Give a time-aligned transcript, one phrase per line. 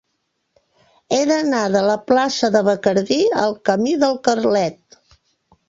[1.17, 5.01] He d'anar de la plaça de Bacardí al camí del Carlet.